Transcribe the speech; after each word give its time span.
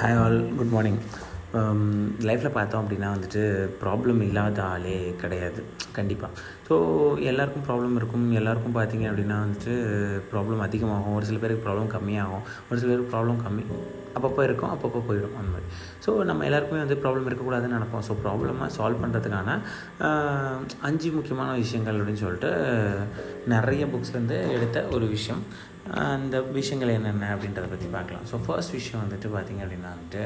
Hi 0.00 0.16
all 0.22 0.36
good 0.58 0.72
morning 0.74 0.98
லைஃப்பில் 2.28 2.54
பார்த்தோம் 2.56 2.82
அப்படின்னா 2.82 3.08
வந்துட்டு 3.14 3.40
ப்ராப்ளம் 3.80 4.20
இல்லாத 4.26 4.58
ஆளே 4.72 4.92
கிடையாது. 5.22 5.60
கண்டிப்பாக 5.96 6.42
ஸோ 6.68 6.74
எல்லாருக்கும் 7.30 7.64
ப்ராப்ளம் 7.68 7.96
இருக்கும். 8.00 8.26
எல்லாருக்கும் 8.40 8.76
பார்த்தீங்க 8.76 9.06
அப்படின்னா 9.10 9.36
வந்துட்டு 9.44 9.74
ப்ராப்ளம் 10.32 10.62
அதிகமாகும். 10.66 11.16
ஒரு 11.18 11.26
சில 11.28 11.38
பேருக்கு 11.42 11.64
ப்ராப்ளம் 11.66 11.90
கம்மியாகும். 11.94 12.44
ஒரு 12.68 12.78
சில 12.80 12.90
பேருக்கு 12.90 13.12
ப்ராப்ளம் 13.14 13.40
கம்மி 13.46 13.64
அப்பப்போ 14.18 14.42
இருக்கும் 14.48 14.72
அப்பப்போ 14.74 15.00
போயிடும் 15.08 15.36
அந்த 15.40 15.50
மாதிரி. 15.54 15.66
ஸோ 16.04 16.12
நம்ம 16.30 16.44
எல்லாருக்குமே 16.48 16.82
வந்து 16.84 16.98
ப்ராப்ளம் 17.04 17.28
இருக்கக்கூடாதுன்னு 17.30 17.78
நினப்போம். 17.78 18.04
ஸோ 18.08 18.14
ப்ராப்ளமாக 18.24 18.70
சால்வ் 18.76 19.02
பண்ணுறதுக்கான 19.04 19.56
அஞ்சு 20.90 21.10
முக்கியமான 21.16 21.50
விஷயங்கள் 21.64 21.98
அப்படின்னு 22.00 22.24
சொல்லிட்டு 22.26 22.52
நிறைய 23.54 23.84
புக்ஸ்லேருந்து 23.94 24.38
எடுத்த 24.58 24.84
ஒரு 24.98 25.08
விஷயம். 25.16 25.42
அந்த 26.12 26.36
விஷயங்கள் 26.56 26.92
என்னென்ன 26.96 27.28
அப்படின்றத 27.34 27.66
பற்றி 27.72 27.86
பார்க்கலாம். 27.94 28.24
ஸோ 28.30 28.36
ஃபர்ஸ்ட் 28.44 28.72
விஷயம் 28.76 29.02
வந்துட்டு 29.02 29.28
பார்த்திங்க 29.34 29.62
அப்படின்னா 29.66 29.90
வந்துட்டு 29.94 30.22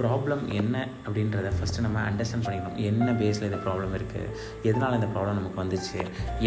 ப்ராப்ளம் 0.00 0.42
என்ன 0.60 0.76
அப்படின்றத 1.06 1.48
ஃபஸ்ட்டு 1.56 1.84
நம்ம 1.86 1.98
அண்டர்ஸ்டாண்ட் 2.08 2.44
பண்ணிக்கணும். 2.46 2.78
என்ன 2.90 3.08
பேஸில் 3.20 3.46
இந்த 3.48 3.60
ப்ராப்ளம் 3.64 3.94
இருக்குது 3.98 4.30
எதனால் 4.68 4.96
இந்த 4.98 5.08
ப்ராப்ளம் 5.14 5.38
நமக்கு 5.40 5.60
வந்துச்சு? 5.62 5.98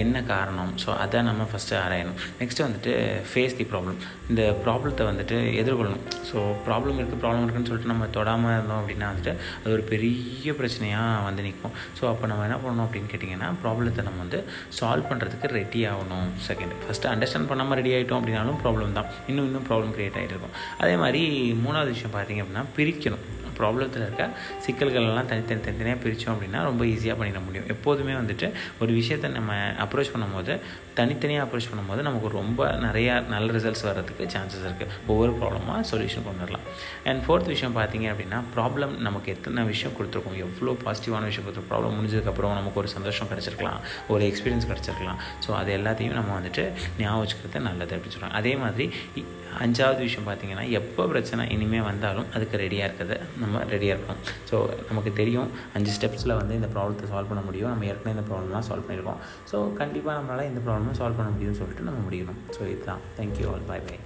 என்ன 0.03 0.23
காரணம்? 0.31 0.71
ஸோ 0.84 0.89
அதை 1.03 1.21
நம்ம 1.29 1.48
ஃபஸ்ட்டு 1.52 1.77
ஆராயணும். 1.84 2.17
நெக்ஸ்ட்டு 2.41 2.65
வந்துட்டு 2.67 2.93
ஃபேஸ் 3.31 3.57
தி 3.59 3.67
ப்ராப்ளம் 3.73 3.98
இந்த 4.29 4.43
ப்ராப்ளத்தை 4.63 5.05
வந்துட்டு 5.12 5.37
எதிர்கொள்ளணும். 5.63 6.05
ஸோ 6.29 6.37
ப்ராப்ளம் 6.67 6.98
இருக்குது 6.99 7.21
ப்ராப்ளம் 7.23 7.43
இருக்குன்னு 7.45 7.71
சொல்லிட்டு 7.71 7.93
நம்ம 7.93 8.09
தொடாமல் 8.20 8.55
இருந்தோம் 8.57 8.81
அப்படின்னா 8.81 9.09
வந்துட்டு 9.12 9.34
அது 9.62 9.73
ஒரு 9.77 9.85
பெரிய 9.93 10.53
பிரச்சனையாக 10.62 11.26
வந்து 11.27 11.48
நிற்கும் 11.49 11.76
ஸோ 11.99 12.05
அப்போ 12.13 12.26
நம்ம 12.34 12.48
என்ன 12.49 12.59
பண்ணணும் 12.63 12.85
அப்படின்னு 12.87 13.12
கேட்டிங்கன்னா 13.15 13.51
ப்ராப்ளத்தை 13.65 14.07
நம்ம 14.09 14.21
வந்து 14.26 14.41
சால்வ் 14.79 15.09
பண்ணுறதுக்கு 15.12 15.53
ரெடி 15.59 15.84
ஆகணும். 15.91 16.27
செகண்ட் 16.49 16.76
ஃபஸ்ட்டு 16.85 17.12
அண்டர்ஸ்டாண்ட் 17.13 17.51
பண்ணாமல் 17.53 17.79
ரெடி 17.81 17.93
ஆகிட்டோம் 17.98 18.27
அப்படின்னாலும் 18.29 18.59
ப்ராப்ளம் 18.63 18.91
தான். 18.91 19.05
இன்னும் 19.27 19.45
இன்னும் 19.45 19.67
ப்ராப்ளம் 19.69 19.93
க்ரியேட் 19.97 20.17
ஆகிட்டு 20.19 20.35
இருக்கும். 20.35 20.55
அதே 20.77 20.95
மாதிரி 20.95 21.21
மூணாவது 21.65 21.91
விஷயம் 21.95 22.15
பார்த்திங்க 22.15 22.43
அப்படின்னா 22.43 22.63
பிரிக்கணும். 22.77 23.23
ப்ராப்ளத்தில் 23.60 24.05
இருக்க 24.07 24.26
சிக்கல்கள் 24.65 25.07
எல்லாம் 25.12 25.29
தனித்தனி 25.32 25.62
தனித்தனியாக 25.68 25.99
பிரித்தோம் 26.04 26.34
அப்படின்னா 26.35 26.62
ரொம்ப 26.70 26.84
ஈஸியாக 26.93 27.18
பண்ணிட 27.21 27.41
முடியும். 27.48 27.68
எப்போதுமே 27.76 28.13
வந்துட்டு 28.21 28.49
ஒரு 28.82 28.91
விஷயத்தை 28.99 29.29
நம்ம 29.38 29.54
அப்ரோச் 29.85 30.13
பண்ணும்போது 30.16 30.54
தனித்தனியாக 30.99 31.46
அப்ரோச் 31.46 31.70
பண்ணும்போது 31.71 32.01
நமக்கு 32.07 32.29
ரொம்ப 32.40 32.62
நிறையா 32.85 33.13
நல்ல 33.34 33.48
ரிசல்ட்ஸ் 33.57 33.85
வர்றதுக்கு 33.90 34.24
சான்சஸ் 34.35 34.66
இருக்குது 34.70 34.91
ஒவ்வொரு 35.12 35.32
ப்ராப்ளமாக 35.40 35.84
சொல்யூஷன் 35.91 36.26
கொண்டு 36.27 36.43
வரலாம். 36.46 36.66
அண்ட் 37.10 37.21
ஃபோர்த் 37.26 37.51
விஷயம் 37.54 37.76
பார்த்தீங்க 37.79 38.07
அப்படின்னா 38.13 38.40
ப்ராப்ளம் 38.55 38.93
நமக்கு 39.07 39.29
எத்தனை 39.35 39.63
விஷயம் 39.71 39.96
கொடுத்துருக்கோம்? 39.98 40.38
எவ்வளோ 40.46 40.76
பாசிட்டிவான 40.85 41.29
விஷயம் 41.32 41.46
கொடுத்துருக்கோம்? 41.46 41.71
ப்ராப்ளம் 41.73 41.96
முடிஞ்சதுக்கப்புறம் 41.99 42.57
நமக்கு 42.60 42.82
ஒரு 42.84 42.91
சந்தோஷம் 42.96 43.29
கிடச்சிருக்கலாம். 43.32 43.79
ஒரு 44.13 44.23
எக்ஸ்பீரியன்ஸ் 44.32 44.70
கிடச்சிருக்கலாம். 44.71 45.20
ஸோ 45.46 45.51
அது 45.62 45.71
எல்லாத்தையும் 45.79 46.18
நம்ம 46.20 46.34
வந்துட்டு 46.40 46.66
ஞாபகம் 47.01 47.21
வச்சுக்கிறது 47.23 47.68
நல்லது 47.70 47.96
அப்படின்னு 47.96 48.16
சொல்கிறாங்க 48.18 48.40
அதே 48.41 48.55
மாதிரி 48.63 48.88
அஞ்சாவது 49.66 50.01
விஷயம் 50.07 50.27
பார்த்திங்கன்னா 50.27 50.66
எப்போ 50.79 51.01
பிரச்சனை 51.12 51.44
இனிமேல் 51.54 51.85
வந்தாலும் 51.88 52.27
அதுக்கு 52.35 52.55
ரெடியாக 52.63 52.88
இருக்கிறது 52.88 53.16
நம்ம 53.41 53.48
நம்ம 53.49 53.65
ரெடியாக 53.73 53.95
இருப்போம். 53.95 54.19
ஸோ 54.51 54.57
நமக்கு 54.89 55.13
தெரியும் 55.21 55.49
அஞ்சு 55.77 55.93
ஸ்டெப்ஸில் 55.97 56.37
வந்து 56.41 56.53
இந்த 56.61 56.69
ப்ராப்ளத்தை 56.75 57.07
சால்வ் 57.13 57.31
பண்ண 57.33 57.43
முடியும். 57.49 57.71
நம்ம 57.73 57.85
ஏற்கனவே 57.91 58.15
இந்த 58.17 58.25
ப்ராப்ளம்லாம் 58.29 58.67
சால்வ் 58.69 58.87
பண்ணியிருக்கோம். 58.87 59.19
ஸோ 59.51 59.59
கண்டிப்பாக 59.81 60.15
நம்மளால் 60.19 60.49
இந்த 60.51 60.61
ப்ராப்ளமும் 60.67 60.99
சால்வ் 61.01 61.19
பண்ண 61.21 61.31
முடியும்னு 61.35 61.61
சொல்லிட்டு 61.63 61.89
நம்ம 61.89 62.05
முடியணும் 62.07 62.39
ஸோ 62.57 62.61
இதுதான். 62.75 63.03
Thank you 63.20 63.47
all 63.53 63.67
bye 63.71 63.85
bye 63.89 63.97